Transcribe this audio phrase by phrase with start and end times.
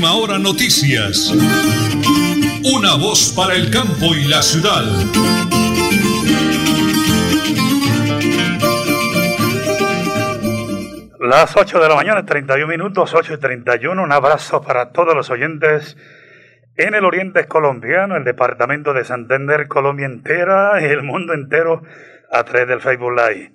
[0.00, 1.30] Última hora noticias.
[2.64, 4.82] Una voz para el campo y la ciudad.
[11.20, 14.02] Las 8 de la mañana, 31 minutos, 8 y 31.
[14.02, 15.98] Un abrazo para todos los oyentes
[16.78, 21.82] en el oriente colombiano, el departamento de Santander, Colombia entera y el mundo entero
[22.32, 23.52] a través del Facebook Live.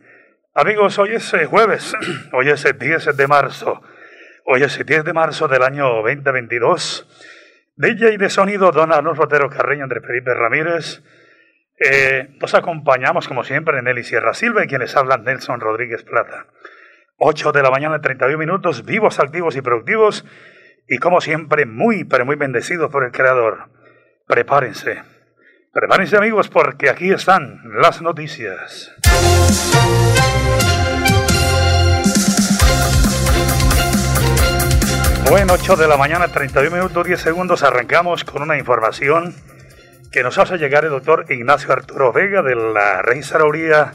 [0.54, 1.96] Amigos, hoy es eh, jueves,
[2.34, 3.82] hoy es el 10 de marzo,
[4.45, 7.08] hoy es el 10 de marzo del año 2022.
[7.76, 11.04] DJ de sonido, Don Arnold Rotero Carreño, Andrés Felipe Ramírez.
[11.77, 16.48] Eh, nos acompañamos, como siempre, en Eli Sierra Silva y quienes hablan Nelson Rodríguez Plata.
[17.18, 20.26] 8 de la mañana, 31 minutos, vivos, activos y productivos,
[20.88, 23.70] y como siempre, muy, pero muy bendecidos por el Creador.
[24.27, 25.02] Prepárense,
[25.73, 28.96] prepárense amigos, porque aquí están las noticias.
[35.29, 39.34] Bueno, 8 de la mañana, 31 minutos, 10 segundos, arrancamos con una información
[40.12, 43.93] que nos hace llegar el doctor Ignacio Arturo Vega de la Registraduría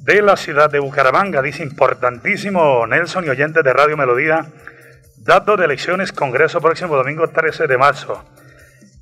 [0.00, 1.42] de la ciudad de Bucaramanga.
[1.42, 4.46] Dice importantísimo Nelson y oyentes de Radio Melodía,
[5.18, 8.24] datos de elecciones, Congreso próximo domingo 13 de marzo.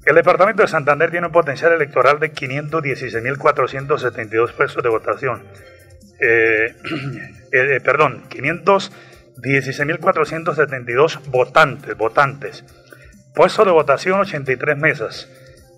[0.04, 5.42] El departamento de Santander tiene un potencial electoral de 516.472 puestos de votación.
[6.20, 6.74] Eh,
[7.52, 8.24] eh, perdón,
[9.42, 12.64] 516.472 votantes, votantes.
[13.34, 15.28] Puesto de votación 83 mesas,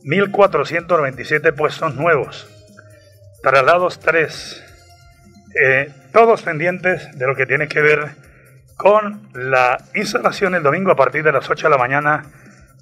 [0.04, 2.48] 1.497 puestos nuevos.
[3.42, 4.64] Traslados 3.
[5.60, 8.10] Eh, todos pendientes de lo que tiene que ver
[8.76, 12.22] con la instalación el domingo a partir de las 8 de la mañana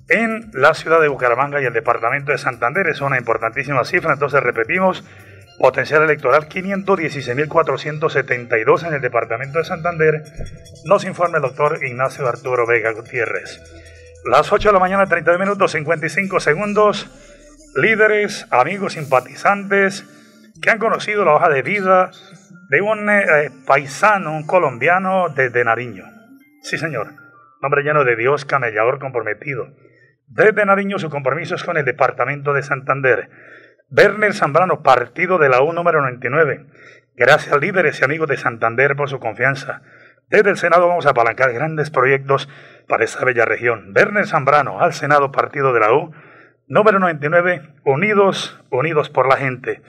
[0.08, 2.86] en la ciudad de Bucaramanga y el departamento de Santander.
[2.86, 5.04] Es una importantísima cifra, entonces repetimos,
[5.58, 10.22] potencial electoral 516.472 en el departamento de Santander,
[10.84, 13.60] nos informa el doctor Ignacio Arturo Vega Gutiérrez.
[14.30, 17.08] Las 8 de la mañana, 32 minutos 55 segundos,
[17.76, 20.04] líderes, amigos, simpatizantes
[20.60, 22.10] que han conocido la hoja de vida
[22.70, 26.04] de un eh, paisano, un colombiano desde Nariño.
[26.62, 27.12] Sí, señor,
[27.62, 29.68] nombre lleno de Dios, camellador comprometido
[30.28, 33.30] desde Nariño su compromiso es con el departamento de Santander.
[33.88, 36.66] Werner Zambrano, partido de la U número 99.
[37.14, 39.82] Gracias líderes y amigos de Santander por su confianza.
[40.28, 42.48] Desde el Senado vamos a apalancar grandes proyectos
[42.88, 43.92] para esta bella región.
[43.94, 46.12] Werner Zambrano, al Senado, partido de la U,
[46.66, 49.82] número 99, unidos, unidos por la gente.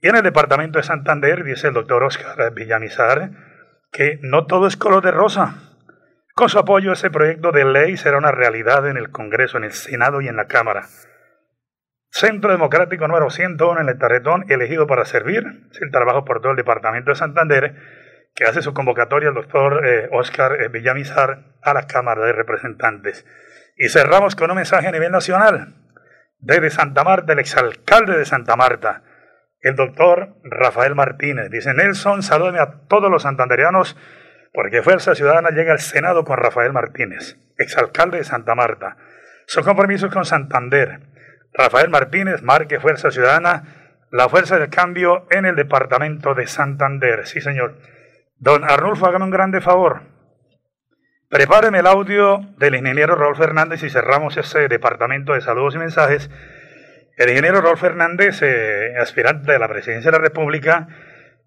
[0.00, 3.30] Y en el departamento de Santander, dice el doctor Oscar Villamizar,
[3.90, 5.56] que no todo es color de rosa.
[6.36, 9.72] Con su apoyo, ese proyecto de ley será una realidad en el Congreso, en el
[9.72, 10.86] Senado y en la Cámara.
[12.18, 15.44] Centro Democrático número 101 en el Tarretón, elegido para servir.
[15.70, 17.74] Es el trabajo por todo el Departamento de Santander,
[18.34, 19.82] que hace su convocatoria el doctor
[20.12, 23.26] Oscar eh, eh, Villamizar a la Cámara de Representantes.
[23.76, 25.74] Y cerramos con un mensaje a nivel nacional.
[26.38, 29.02] Desde Santa Marta, el exalcalde de Santa Marta,
[29.60, 31.50] el doctor Rafael Martínez.
[31.50, 33.94] Dice Nelson, salúdeme a todos los santanderianos
[34.54, 38.96] porque Fuerza Ciudadana llega al Senado con Rafael Martínez, exalcalde de Santa Marta.
[39.44, 41.05] Son compromisos con Santander.
[41.56, 43.64] Rafael Martínez marque Fuerza Ciudadana,
[44.10, 47.26] la fuerza del cambio en el departamento de Santander.
[47.26, 47.78] Sí, señor.
[48.38, 50.02] Don Arnulfo, hágame un grande favor.
[51.30, 56.30] Prepáreme el audio del ingeniero Raúl Fernández y cerramos ese departamento de saludos y mensajes.
[57.16, 60.88] El ingeniero Raúl Fernández, eh, aspirante de la presidencia de la República,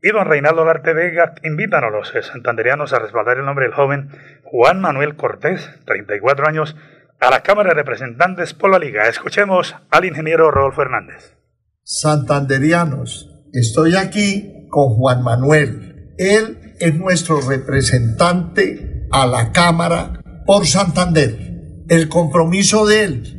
[0.02, 4.10] y don Reinaldo Larte Vega invitan a los santanderianos a respaldar el nombre del joven
[4.44, 6.76] Juan Manuel Cortés, 34 años,
[7.20, 9.08] a la Cámara de Representantes por la Liga.
[9.08, 11.36] Escuchemos al ingeniero Rodolfo Hernández.
[11.84, 16.14] Santanderianos, estoy aquí con Juan Manuel.
[16.18, 21.86] Él es nuestro representante a la Cámara por Santander.
[21.90, 23.36] El compromiso de él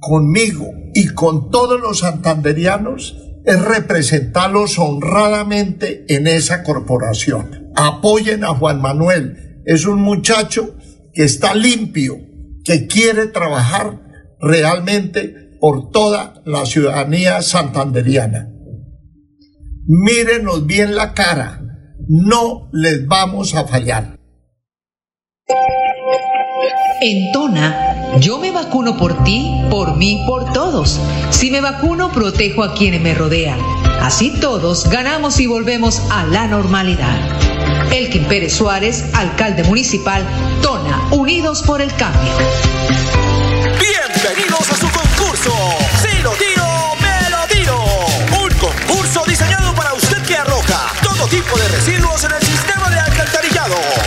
[0.00, 7.72] conmigo y con todos los santanderianos es representarlos honradamente en esa corporación.
[7.74, 9.62] Apoyen a Juan Manuel.
[9.66, 10.76] Es un muchacho
[11.12, 12.16] que está limpio,
[12.68, 13.98] que quiere trabajar
[14.38, 18.50] realmente por toda la ciudadanía santanderiana.
[19.86, 21.62] Mírenos bien la cara,
[22.08, 24.18] no les vamos a fallar.
[27.00, 31.00] En Tona, yo me vacuno por ti, por mí, por todos.
[31.30, 33.58] Si me vacuno, protejo a quienes me rodean.
[34.02, 37.47] Así todos ganamos y volvemos a la normalidad.
[37.90, 40.22] Elkin Pérez Suárez, alcalde municipal,
[40.62, 42.32] Tona, Unidos por el Cambio.
[43.78, 46.07] Bienvenidos a su concurso.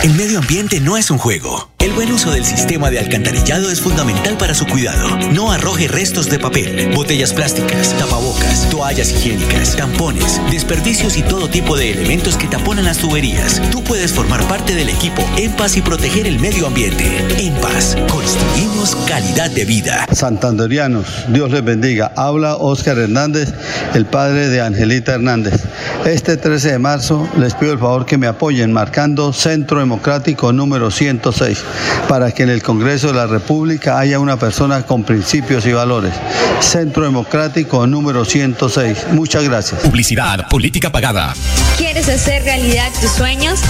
[0.02, 3.80] El medio ambiente no es un juego El buen uso del sistema de alcantarillado es
[3.80, 5.16] fundamental para su cuidado.
[5.32, 11.76] No arroje restos de papel, botellas plásticas, tapabocas, toallas higiénicas, tampones, desperdicios y todo tipo
[11.76, 13.60] de elementos que taponan las tuberías.
[13.72, 17.04] Tú puedes formar parte del equipo En Paz y proteger el medio ambiente.
[17.38, 20.06] En Paz, construimos calidad de vida.
[20.12, 22.12] Santanderianos, Dios les bendiga.
[22.16, 23.52] Habla Óscar Hernández,
[23.94, 25.64] el padre de Angelita Hernández.
[26.04, 30.90] Este 13 de marzo les pido el favor que me apoyen marcando Centro Democrático número
[30.90, 31.62] 106
[32.08, 36.14] para que en el Congreso de la República haya una persona con principios y valores.
[36.60, 39.08] Centro Democrático número 106.
[39.12, 39.82] Muchas gracias.
[39.82, 41.34] Publicidad, política pagada.
[41.76, 43.60] ¿Quieres hacer realidad tus sueños?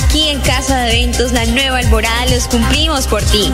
[0.00, 3.50] Aquí en Casa de Eventos La Nueva Alborada los cumplimos por ti.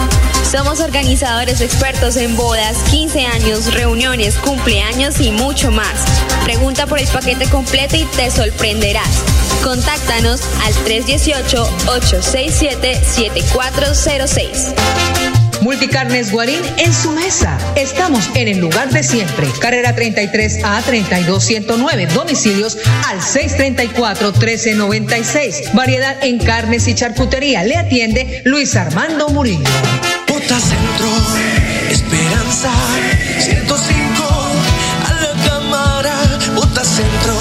[0.51, 6.05] Somos organizadores expertos en bodas, 15 años, reuniones, cumpleaños y mucho más.
[6.45, 9.25] Pregunta por el paquete completo y te sorprenderás.
[9.63, 10.75] Contáctanos al
[12.19, 14.75] 318-867-7406.
[15.61, 17.59] Multicarnes Guarín en su mesa.
[17.75, 19.49] Estamos en el lugar de siempre.
[19.61, 22.07] Carrera 33 a 32109.
[22.07, 22.79] Domicilios
[23.09, 25.75] al 634 1396.
[25.75, 27.65] Variedad en carnes y charcutería.
[27.65, 29.69] Le atiende Luis Armando Murillo.
[30.29, 31.11] Bota Centro,
[31.91, 32.71] Esperanza,
[33.41, 34.25] 105
[35.07, 36.15] a la cámara.
[36.55, 37.35] Bota Centro,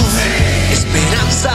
[0.71, 1.51] Esperanza,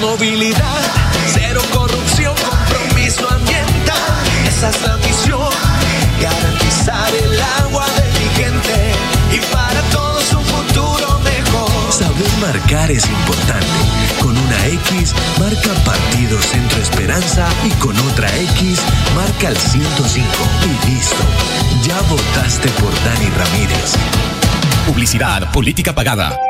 [0.00, 0.80] Movilidad,
[1.34, 3.96] cero corrupción, compromiso ambiental.
[4.48, 5.50] Esa es la misión,
[6.20, 8.92] garantizar el agua de mi gente
[9.30, 11.92] y para todos un futuro mejor.
[11.92, 13.66] Saber marcar es importante.
[14.22, 18.80] Con una X marca Partido Centro Esperanza y con otra X
[19.14, 20.26] marca el 105.
[20.64, 21.22] Y listo.
[21.82, 23.96] Ya votaste por Dani Ramírez.
[24.86, 26.49] Publicidad, política pagada.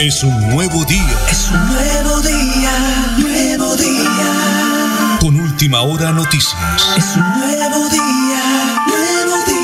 [0.00, 1.18] Es un nuevo día.
[1.30, 2.72] Es un nuevo día,
[3.18, 5.18] nuevo día.
[5.20, 6.94] Con última hora noticias.
[6.96, 8.42] Es un nuevo día,
[8.86, 9.60] nuevo día.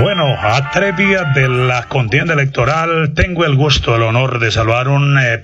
[0.00, 4.88] Bueno, a tres días de la contienda electoral, tengo el gusto, el honor de saludar
[4.88, 5.42] un eh,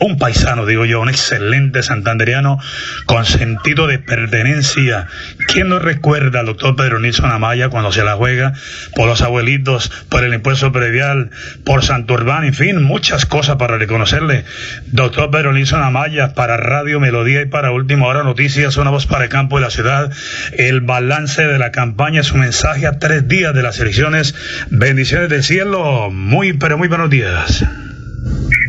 [0.00, 2.58] un paisano, digo yo, un excelente santanderiano
[3.04, 5.06] con sentido de pertenencia.
[5.46, 8.54] ¿Quién no recuerda al doctor Pedro Nilsson Amaya cuando se la juega
[8.94, 11.30] por los abuelitos, por el impuesto predial,
[11.64, 14.44] por Santurbán, en fin, muchas cosas para reconocerle.
[14.86, 19.24] Doctor Pedro Nilsson Amaya para Radio Melodía y para Última Hora Noticias, una voz para
[19.24, 20.10] el campo de la ciudad,
[20.52, 24.34] el balance de la campaña, su mensaje a tres días de las elecciones.
[24.70, 27.66] Bendiciones del cielo, muy, pero muy buenos días.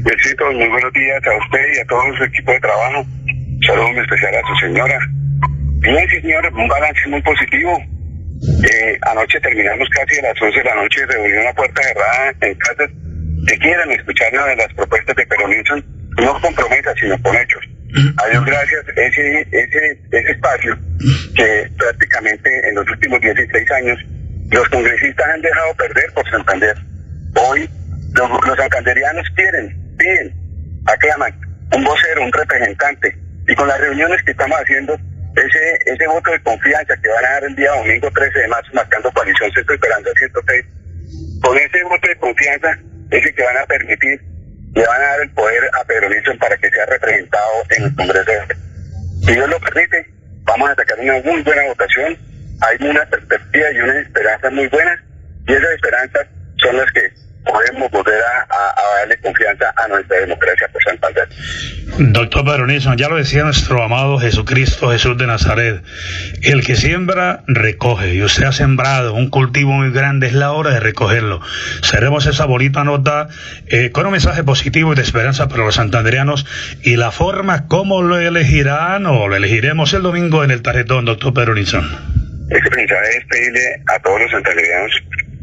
[0.04, 3.06] Besitos, muy buenos días a usted y a todo su equipo de trabajo.
[3.68, 5.00] Saludos muy especial a su señora.
[5.78, 7.78] Bien, señora, un balance muy positivo.
[8.66, 12.56] Eh, anoche terminamos casi a las 11 de la noche, reunión a puerta cerrada en
[12.56, 12.90] casas
[13.46, 15.86] que quieran escuchar una de las propuestas de Peronilson,
[16.18, 17.62] no con promesas, sino con hechos.
[18.18, 20.80] A Dios gracias, ese, ese, ese espacio
[21.36, 24.00] que prácticamente en los últimos 16 años
[24.50, 26.76] los congresistas han dejado perder por Santander.
[27.36, 27.70] Hoy
[28.14, 30.34] los, los santanderianos quieren, piden,
[30.88, 31.34] aclaman
[31.74, 33.16] un vocero, un representante.
[33.48, 34.98] Y con las reuniones que estamos haciendo,
[35.36, 38.72] ese, ese voto de confianza que van a dar el día domingo 13 de marzo,
[38.74, 40.66] marcando coalición Centro Esperanza 106,
[41.42, 42.70] con ese voto de confianza
[43.12, 44.22] es el que van a permitir,
[44.74, 47.96] le van a dar el poder a Pedro Nilsson para que sea representado en el
[47.96, 48.32] Congreso.
[49.26, 50.06] Si Dios lo permite,
[50.44, 52.18] vamos a sacar una muy buena votación.
[52.62, 55.04] Hay una perspectiva y una esperanza muy buena,
[55.48, 56.28] y esas esperanzas
[56.58, 57.12] son las que
[57.44, 61.28] podemos volver a, darle confianza a nuestra democracia por Santander.
[61.98, 65.84] Doctor Pedro ya lo decía nuestro amado Jesucristo, Jesús de Nazaret,
[66.42, 70.72] el que siembra, recoge, y usted ha sembrado un cultivo muy grande, es la hora
[70.72, 71.42] de recogerlo.
[71.82, 73.28] Seremos esa bonita nota
[73.68, 76.46] eh, con un mensaje positivo y de esperanza para los santandereanos
[76.84, 81.34] y la forma como lo elegirán o lo elegiremos el domingo en el tarjetón, doctor
[81.34, 84.92] Pedro Ese mensaje es pedirle a todos los santandereanos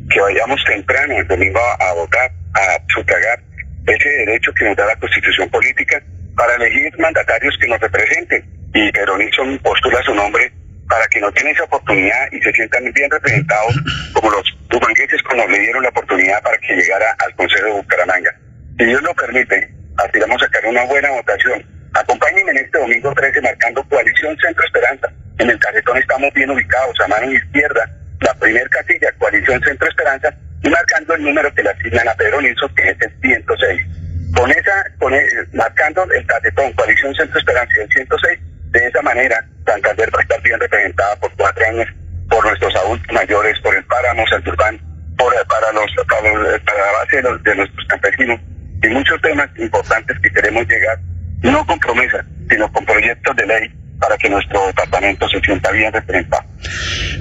[0.08, 3.40] que vayamos temprano el domingo a, votar, a sufragar
[3.86, 6.02] ese derecho que nos da la constitución política
[6.36, 8.44] para elegir mandatarios que nos representen.
[8.74, 10.52] Y Pedro Nilsson postula su nombre
[10.88, 13.74] para que no tienen esa oportunidad y se sientan bien representados
[14.12, 18.34] como los tumangueses cuando le dieron la oportunidad para que llegara al Consejo de Bucaramanga.
[18.78, 21.64] Si Dios lo permite, aspiramos a sacar una buena votación.
[21.94, 25.08] Acompáñenme en este domingo 13 marcando Coalición Centro Esperanza.
[25.38, 30.34] En el carretón estamos bien ubicados, a mano izquierda, la primer casilla, Coalición Centro Esperanza,
[30.64, 33.86] marcando el número que le asignan a Pedro Nilsson, que es el 106.
[34.34, 35.14] Con esa, con
[35.54, 38.38] marcando el tarjetón Coalición Centro Esperanza y el 106,
[38.70, 41.88] de esa manera Santander va a estar bien representada por cuatro años
[42.28, 44.78] por nuestros adultos mayores, por el páramo Santurbán,
[45.16, 48.40] por, para, los, para, la base de, de nuestros campesinos
[48.82, 50.98] y muchos temas importantes que queremos llegar,
[51.42, 55.92] no con promesas, sino con proyectos de ley para que nuestro departamento se sienta bien
[55.92, 56.44] representado.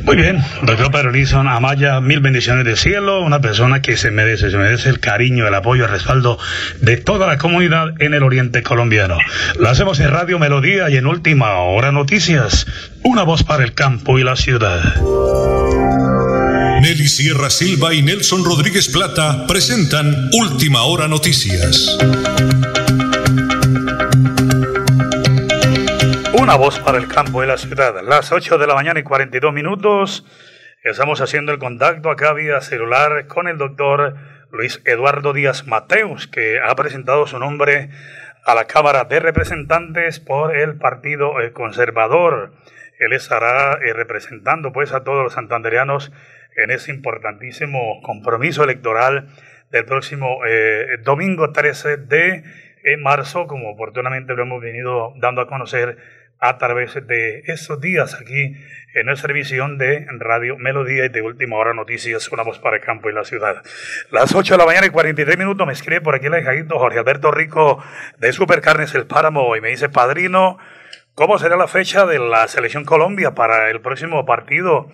[0.03, 4.51] Muy bien, doctor Pedro Lison Amaya, mil bendiciones de cielo, una persona que se merece,
[4.51, 6.39] se merece el cariño, el apoyo, el respaldo
[6.81, 9.17] de toda la comunidad en el oriente colombiano.
[9.59, 12.65] Lo hacemos en Radio Melodía y en Última Hora Noticias,
[13.03, 14.95] una voz para el campo y la ciudad.
[16.81, 21.97] Nelly Sierra Silva y Nelson Rodríguez Plata presentan Última Hora Noticias.
[26.47, 28.01] Una voz para el campo de la ciudad.
[28.01, 30.25] Las 8 de la mañana y 42 minutos.
[30.81, 34.15] Estamos haciendo el contacto acá vía celular con el doctor
[34.49, 37.89] Luis Eduardo Díaz Mateus, que ha presentado su nombre
[38.45, 42.53] a la Cámara de Representantes por el Partido Conservador.
[42.97, 46.13] Él estará eh, representando pues a todos los santandereanos
[46.55, 49.27] en ese importantísimo compromiso electoral
[49.69, 52.43] del próximo eh, domingo 13 de
[52.85, 55.97] eh, marzo, como oportunamente lo hemos venido dando a conocer
[56.39, 58.55] a través de estos días aquí
[58.93, 62.81] en nuestra emisión de Radio Melodía y de Última Hora Noticias, una voz para el
[62.81, 63.63] campo y la ciudad.
[64.11, 66.99] Las 8 de la mañana y 43 minutos me escribe por aquí el hijadito Jorge
[66.99, 67.83] Alberto Rico
[68.17, 70.57] de Supercarnes El Páramo y me dice, padrino,
[71.17, 74.87] ¿cómo será la fecha de la Selección Colombia para el próximo partido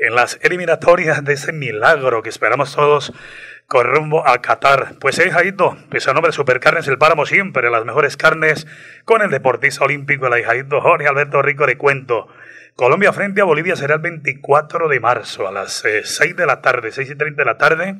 [0.00, 3.12] en las eliminatorias de ese milagro que esperamos todos
[3.68, 4.94] con rumbo a Qatar.
[4.98, 8.66] Pues eh, Jaito, pues a nombre de Supercarnes El Páramo siempre, las mejores carnes,
[9.04, 12.26] con el deportista olímpico, el hijadito Jorge Alberto Rico de Cuento.
[12.74, 16.60] Colombia frente a Bolivia será el 24 de marzo a las 6 eh, de la
[16.62, 17.94] tarde, 6 y 30 de la tarde.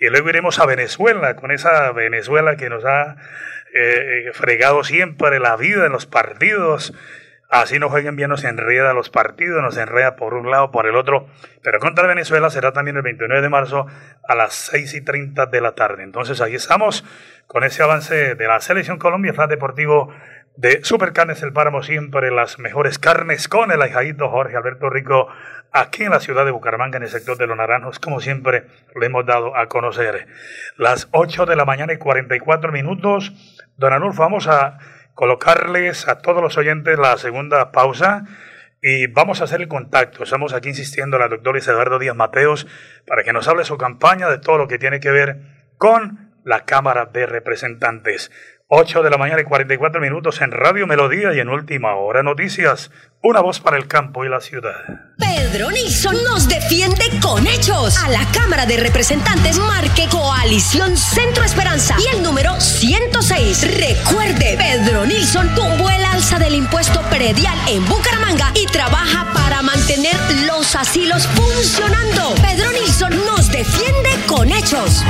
[0.00, 3.16] Y luego iremos a Venezuela, con esa Venezuela que nos ha
[3.74, 6.92] eh, fregado siempre la vida en los partidos
[7.48, 10.96] Así no jueguen bien, nos enreda los partidos, nos enreda por un lado, por el
[10.96, 11.28] otro.
[11.62, 13.86] Pero contra Venezuela será también el 29 de marzo
[14.26, 16.02] a las 6 y 30 de la tarde.
[16.02, 17.04] Entonces ahí estamos
[17.46, 20.12] con ese avance de la Selección Colombia, Flat Deportivo
[20.56, 25.28] de Supercarnes El Páramo, siempre las mejores carnes con el ahijadito Jorge Alberto Rico
[25.70, 28.66] aquí en la ciudad de Bucaramanga, en el sector de los naranjos, como siempre
[28.98, 30.26] le hemos dado a conocer.
[30.78, 33.32] Las 8 de la mañana y 44 minutos.
[33.76, 34.78] Don Anulfo, vamos a
[35.14, 38.24] colocarles a todos los oyentes la segunda pausa
[38.80, 40.24] y vamos a hacer el contacto.
[40.24, 41.58] Estamos aquí insistiendo a la doctora
[41.98, 42.66] Díaz Mateos
[43.06, 45.38] para que nos hable su campaña de todo lo que tiene que ver
[45.76, 48.30] con la Cámara de Representantes.
[48.68, 52.90] 8 de la mañana y 44 minutos en Radio Melodía y en Última Hora Noticias.
[53.22, 54.74] Una voz para el campo y la ciudad.
[55.18, 57.96] Pedro Nilsson nos defiende con hechos.
[58.02, 63.78] A la Cámara de Representantes marque Coalición Centro Esperanza y el número 106.
[63.78, 70.16] Recuerde, Pedro Nilsson tumbó el alza del impuesto predial en Bucaramanga y trabaja para mantener
[70.44, 72.34] los asilos funcionando.
[72.42, 75.04] Pedro Nilsson nos defiende con hechos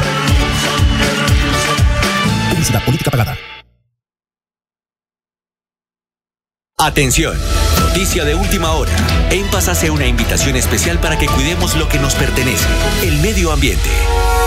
[2.84, 3.36] política pagada.
[6.78, 7.36] Atención,
[7.80, 8.92] noticia de última hora.
[9.30, 12.66] En Paz hace una invitación especial para que cuidemos lo que nos pertenece,
[13.02, 13.88] el medio ambiente.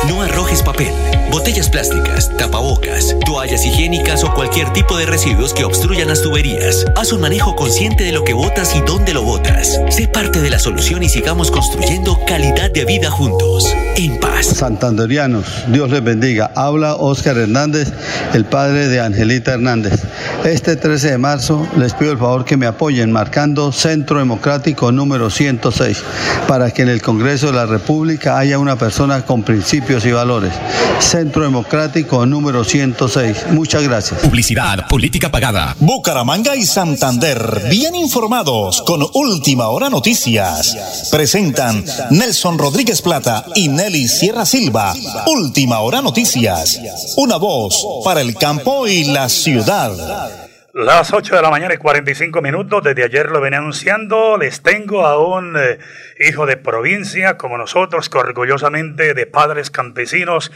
[0.08, 0.94] No arrojes papel,
[1.30, 6.86] botellas plásticas, tapabocas, toallas higiénicas o cualquier tipo de residuos que obstruyan las tuberías.
[6.96, 9.78] Haz un manejo consciente de lo que botas y dónde lo botas.
[9.90, 13.76] Sé parte de la solución y sigamos construyendo calidad de vida juntos.
[13.98, 14.46] En paz.
[14.46, 16.52] Santanderianos, Dios les bendiga.
[16.56, 17.92] Habla Oscar Hernández,
[18.34, 20.02] el padre de Angelita Hernández.
[20.46, 25.30] Este 13 de marzo les pido el favor que me apoyen marcando Centro Democrático número
[25.30, 26.02] 106
[26.48, 30.12] para que en el Congreso de la República haya una persona con principios principios y
[30.12, 30.54] valores.
[31.00, 33.48] Centro Democrático número 106.
[33.52, 34.20] Muchas gracias.
[34.20, 35.76] Publicidad, política pagada.
[35.80, 41.10] Bucaramanga y Santander, bien informados con Última Hora Noticias.
[41.10, 44.94] Presentan Nelson Rodríguez Plata y Nelly Sierra Silva.
[45.26, 46.80] Última Hora Noticias.
[47.18, 50.49] Una voz para el campo y la ciudad.
[50.72, 55.04] Las 8 de la mañana y 45 minutos, desde ayer lo venía anunciando, les tengo
[55.04, 55.80] a un eh,
[56.20, 60.52] hijo de provincia como nosotros, que orgullosamente de padres campesinos,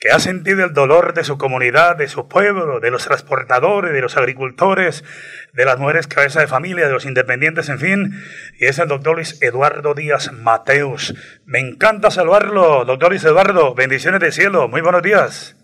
[0.00, 4.00] que ha sentido el dolor de su comunidad, de su pueblo, de los transportadores, de
[4.00, 5.04] los agricultores,
[5.52, 8.22] de las mujeres cabeza de familia, de los independientes, en fin,
[8.58, 11.14] y es el doctor Luis Eduardo Díaz Mateus.
[11.44, 15.56] Me encanta saludarlo, doctor Luis Eduardo, bendiciones de cielo, muy buenos días.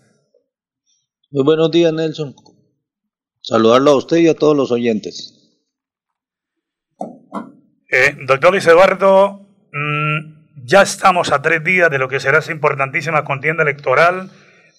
[1.31, 2.35] Muy buenos días, Nelson.
[3.47, 5.35] Saludarlo a usted y a todos los oyentes.
[7.91, 9.39] Eh, doctor Luis Eduardo,
[9.71, 14.31] mm, ya estamos a tres días de lo que será esa importantísima contienda electoral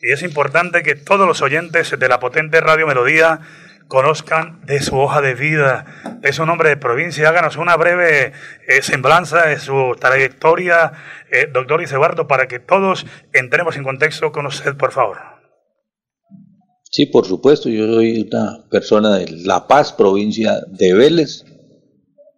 [0.03, 3.39] y es importante que todos los oyentes de la potente Radio Melodía
[3.87, 5.87] conozcan de su hoja de vida,
[6.19, 7.29] de su nombre de provincia.
[7.29, 8.33] Háganos una breve
[8.67, 10.91] eh, semblanza de su trayectoria,
[11.31, 15.36] eh, doctor Luis Eduardo, para que todos entremos en contexto con usted, por favor.
[16.91, 21.45] Sí, por supuesto, yo soy una persona de La Paz, provincia de Vélez,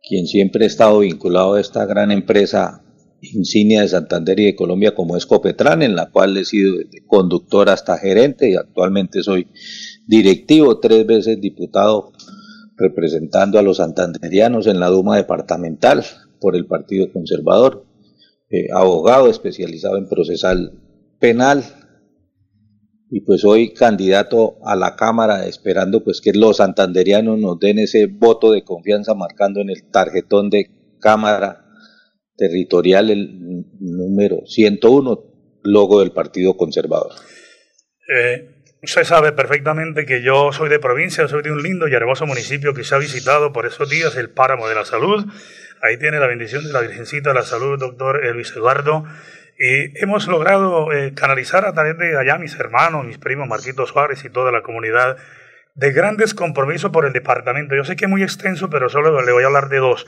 [0.09, 2.83] quien siempre ha estado vinculado a esta gran empresa
[3.21, 6.77] insignia de Santander y de Colombia como es Copetran, en la cual he sido
[7.07, 9.49] conductor hasta gerente y actualmente soy
[10.07, 12.13] directivo, tres veces diputado
[12.77, 16.05] representando a los santanderianos en la Duma departamental
[16.41, 17.85] por el Partido Conservador,
[18.51, 20.73] eh, abogado especializado en procesal
[21.19, 21.65] penal,
[23.11, 28.07] y pues hoy candidato a la Cámara esperando pues que los santanderianos nos den ese
[28.07, 31.65] voto de confianza marcando en el tarjetón de Cámara
[32.37, 35.25] Territorial el número 101,
[35.65, 37.13] logo del Partido Conservador.
[38.15, 42.27] Eh, usted sabe perfectamente que yo soy de provincia, soy de un lindo y hermoso
[42.27, 45.25] municipio que se ha visitado por esos días, el Páramo de la Salud.
[45.83, 49.05] Ahí tiene la bendición de la Virgencita de la Salud, doctor Luis Eduardo.
[49.59, 54.25] Y hemos logrado eh, canalizar a través de allá mis hermanos, mis primos, Marquito Suárez
[54.25, 55.17] y toda la comunidad,
[55.75, 57.75] de grandes compromisos por el departamento.
[57.75, 60.07] Yo sé que es muy extenso, pero solo le voy a hablar de dos.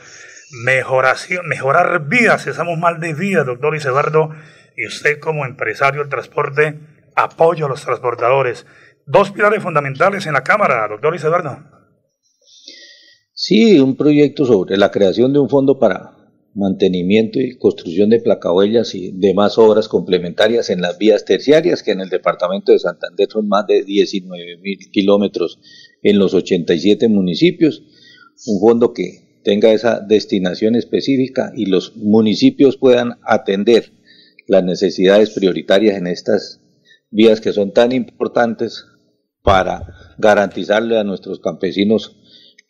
[0.65, 4.31] Mejoración, mejorar vías, estamos mal de vías, doctor Isebardo,
[4.77, 6.79] y usted como empresario del transporte,
[7.17, 8.67] apoyo a los transportadores.
[9.05, 11.59] Dos pilares fundamentales en la Cámara, doctor Isebardo.
[13.33, 16.20] Sí, un proyecto sobre la creación de un fondo para
[16.55, 22.01] mantenimiento y construcción de placahuellas y demás obras complementarias en las vías terciarias, que en
[22.01, 25.61] el departamento de Santander son más de 19 mil kilómetros
[26.03, 27.83] en los 87 municipios.
[28.47, 33.93] Un fondo que tenga esa destinación específica y los municipios puedan atender
[34.47, 36.61] las necesidades prioritarias en estas
[37.11, 38.85] vías que son tan importantes
[39.43, 42.17] para garantizarle a nuestros campesinos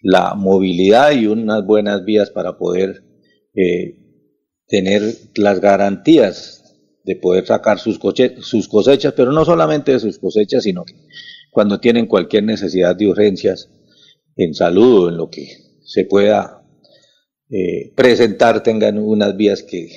[0.02, 3.09] la movilidad y unas buenas vías para poder
[3.54, 3.96] eh,
[4.66, 5.02] tener
[5.34, 6.62] las garantías
[7.04, 7.98] de poder sacar sus,
[8.40, 10.84] sus cosechas, pero no solamente de sus cosechas, sino
[11.50, 13.70] cuando tienen cualquier necesidad de urgencias
[14.36, 15.48] en salud o en lo que
[15.82, 16.62] se pueda
[17.50, 19.88] eh, presentar, tengan unas vías que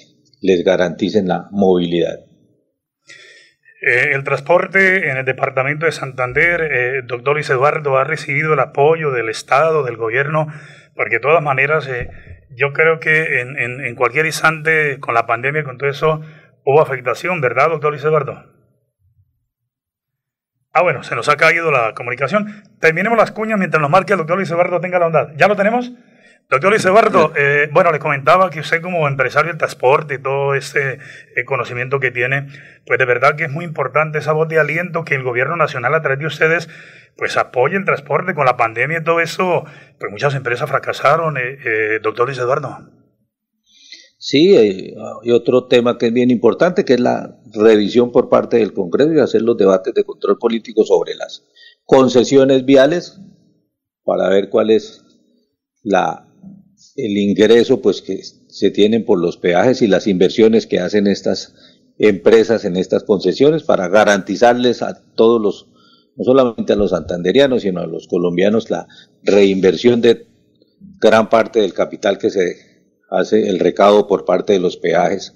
[0.41, 2.25] les garanticen la movilidad.
[3.85, 9.11] Eh, el transporte en el departamento de Santander, doctor Luis Eduardo, ha recibido el apoyo
[9.11, 10.47] del Estado, del gobierno,
[10.95, 11.87] porque de todas maneras
[12.55, 16.21] yo creo que en, en, cualquier instante, con la pandemia, con todo eso,
[16.65, 18.53] hubo afectación, ¿verdad, doctor Luis Eduardo?
[20.71, 22.63] Ah, bueno, se nos ha caído la comunicación.
[22.79, 25.31] Terminemos las cuñas mientras nos marque el doctor Luis Eduardo tenga la onda.
[25.35, 25.93] ¿Ya lo tenemos?
[26.49, 30.53] Doctor Luis Eduardo, eh, bueno, le comentaba que usted como empresario del transporte y todo
[30.53, 30.99] ese
[31.35, 32.47] eh, conocimiento que tiene,
[32.85, 35.95] pues de verdad que es muy importante esa voz de aliento que el gobierno nacional
[35.95, 36.69] a través de ustedes
[37.17, 39.63] pues apoya el transporte con la pandemia y todo eso,
[39.99, 42.89] pues muchas empresas fracasaron, eh, eh doctor Luis Eduardo.
[44.17, 48.73] Sí, hay otro tema que es bien importante, que es la revisión por parte del
[48.73, 51.43] Congreso y hacer los debates de control político sobre las
[51.83, 53.19] concesiones viales
[54.05, 55.03] para ver cuál es
[55.83, 56.32] la
[56.95, 61.55] el ingreso pues que se tienen por los peajes y las inversiones que hacen estas
[61.97, 65.67] empresas en estas concesiones para garantizarles a todos los,
[66.15, 68.87] no solamente a los santanderianos, sino a los colombianos, la
[69.23, 70.27] reinversión de
[70.99, 72.55] gran parte del capital que se
[73.09, 75.33] hace el recado por parte de los peajes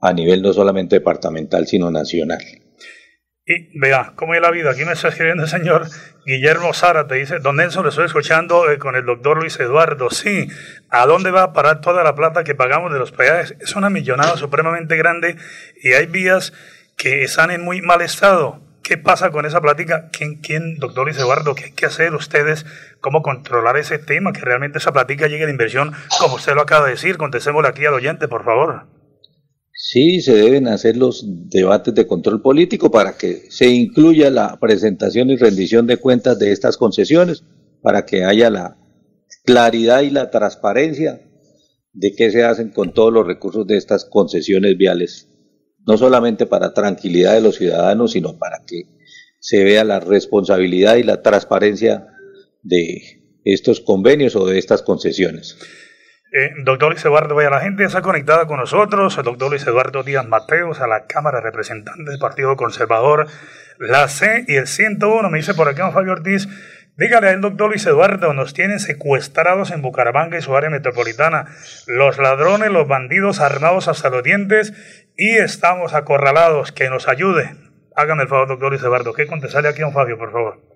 [0.00, 2.40] a nivel no solamente departamental, sino nacional.
[3.50, 4.72] Y vea, ¿cómo es la vida?
[4.72, 5.88] Aquí me está escribiendo el señor
[6.26, 10.10] Guillermo Sara, te dice, don Nelson, le estoy escuchando eh, con el doctor Luis Eduardo.
[10.10, 10.48] Sí,
[10.90, 13.56] ¿a dónde va a parar toda la plata que pagamos de los peajes?
[13.58, 15.36] Es una millonada supremamente grande
[15.82, 16.52] y hay vías
[16.98, 18.60] que están en muy mal estado.
[18.82, 20.10] ¿Qué pasa con esa plática?
[20.12, 22.66] ¿Quién, quién doctor Luis Eduardo, qué hay que hacer ustedes?
[23.00, 24.34] ¿Cómo controlar ese tema?
[24.34, 27.16] Que realmente esa plática llegue de inversión, como usted lo acaba de decir.
[27.16, 28.97] Contestémosle aquí al oyente, por favor.
[29.80, 35.30] Sí, se deben hacer los debates de control político para que se incluya la presentación
[35.30, 37.44] y rendición de cuentas de estas concesiones,
[37.80, 38.76] para que haya la
[39.44, 41.20] claridad y la transparencia
[41.92, 45.28] de qué se hacen con todos los recursos de estas concesiones viales,
[45.86, 48.82] no solamente para tranquilidad de los ciudadanos, sino para que
[49.38, 52.08] se vea la responsabilidad y la transparencia
[52.64, 55.56] de estos convenios o de estas concesiones.
[56.30, 59.16] Eh, doctor Luis Eduardo, vaya, la gente está conectada con nosotros.
[59.16, 63.28] El doctor Luis Eduardo Díaz Mateos, a la Cámara de Representantes del Partido Conservador,
[63.78, 65.30] la C y el 101.
[65.30, 66.46] Me dice por aquí, Fabio Ortiz,
[66.98, 71.46] dígale al doctor Luis Eduardo, nos tienen secuestrados en Bucaramanga y su área metropolitana.
[71.86, 74.74] Los ladrones, los bandidos armados hasta los dientes
[75.16, 76.72] y estamos acorralados.
[76.72, 77.54] Que nos ayude.
[77.96, 79.14] Hágame el favor, doctor Luis Eduardo.
[79.14, 80.67] ¿Qué contestarle aquí a don Fabio, por favor?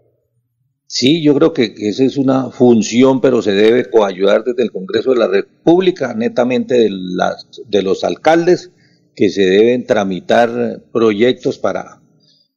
[0.94, 5.12] Sí, yo creo que esa es una función, pero se debe coayudar desde el Congreso
[5.12, 8.72] de la República, netamente de, las, de los alcaldes,
[9.14, 12.02] que se deben tramitar proyectos para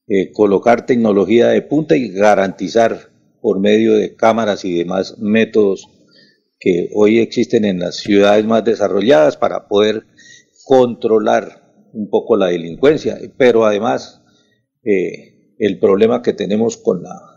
[0.10, 5.88] eh, colocar tecnología de punta y garantizar por medio de cámaras y demás métodos
[6.60, 10.08] que hoy existen en las ciudades más desarrolladas para poder
[10.66, 14.24] controlar un poco la delincuencia, pero además
[14.84, 17.35] eh, el problema que tenemos con la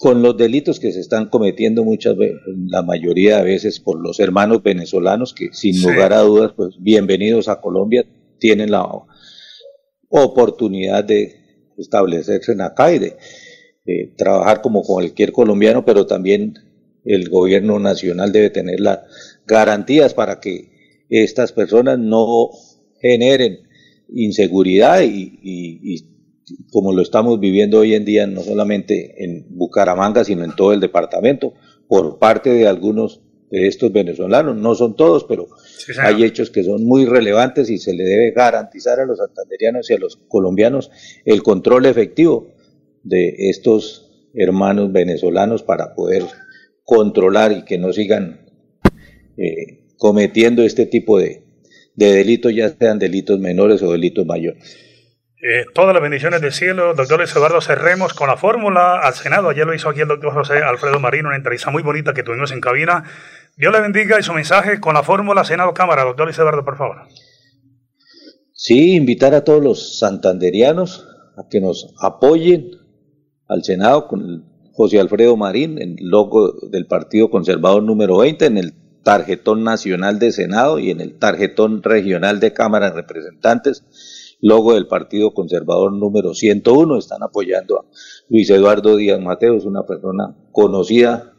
[0.00, 4.18] con los delitos que se están cometiendo muchas veces, la mayoría de veces por los
[4.18, 8.06] hermanos venezolanos que sin lugar a dudas, pues bienvenidos a Colombia,
[8.38, 8.88] tienen la
[10.08, 11.34] oportunidad de
[11.76, 13.16] establecerse en acá y de,
[14.16, 16.54] trabajar como cualquier colombiano, pero también
[17.04, 19.00] el gobierno nacional debe tener las
[19.46, 22.48] garantías para que estas personas no
[23.02, 23.68] generen
[24.08, 26.06] inseguridad y, y
[26.70, 30.80] como lo estamos viviendo hoy en día, no solamente en Bucaramanga, sino en todo el
[30.80, 31.54] departamento,
[31.88, 34.56] por parte de algunos de estos venezolanos.
[34.56, 35.48] No son todos, pero
[35.98, 39.94] hay hechos que son muy relevantes y se le debe garantizar a los santanderianos y
[39.94, 40.90] a los colombianos
[41.24, 42.54] el control efectivo
[43.02, 46.24] de estos hermanos venezolanos para poder
[46.84, 48.46] controlar y que no sigan
[49.36, 51.42] eh, cometiendo este tipo de,
[51.94, 54.89] de delitos, ya sean delitos menores o delitos mayores.
[55.42, 59.48] Eh, todas las bendiciones del cielo, doctor Luis Eduardo, cerremos con la fórmula al Senado.
[59.48, 62.52] Ayer lo hizo aquí el doctor José Alfredo Marino, una entrevista muy bonita que tuvimos
[62.52, 63.04] en cabina.
[63.56, 66.04] Dios le bendiga y su mensaje con la fórmula Senado Cámara.
[66.04, 67.08] Doctor Luis Eduardo, por favor.
[68.52, 72.72] Sí, invitar a todos los santanderianos a que nos apoyen
[73.48, 78.74] al Senado con José Alfredo Marín, el logo del Partido Conservador número 20, en el
[79.02, 83.86] tarjetón nacional de Senado y en el tarjetón regional de Cámara de Representantes
[84.40, 86.98] logo del Partido Conservador número 101.
[86.98, 87.84] Están apoyando a
[88.28, 91.34] Luis Eduardo Díaz Mateos, una persona conocida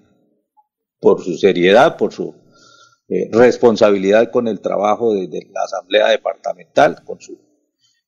[0.99, 2.35] por su seriedad, por su
[3.09, 7.39] eh, responsabilidad con el trabajo de, la Asamblea Departamental, con su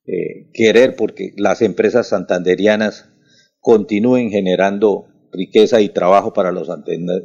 [0.06, 3.10] eh, querer porque las empresas santanderianas
[3.60, 6.69] continúen generando riqueza y trabajo para los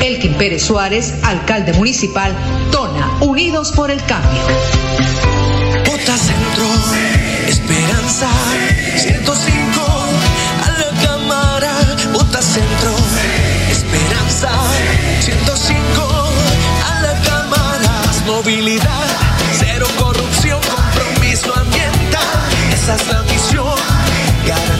[0.00, 2.34] Elkin Pérez Suárez, alcalde municipal,
[2.70, 4.42] Tona, Unidos por el Cambio.
[5.86, 6.66] Vota Centro,
[7.46, 8.28] Esperanza,
[8.96, 9.80] 105,
[10.64, 11.72] a la Cámara,
[12.12, 12.94] Vota Centro,
[13.70, 14.50] Esperanza,
[15.20, 16.28] 105,
[16.88, 19.06] a la Cámara, más movilidad,
[19.58, 22.22] cero corrupción, compromiso ambiental,
[22.72, 23.74] esa es la misión,
[24.46, 24.79] garantía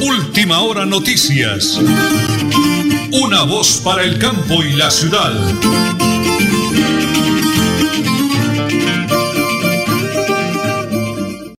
[0.00, 1.78] Última hora noticias.
[3.12, 5.34] Una voz para el campo y la ciudad.
[7.92, 8.21] Thank you.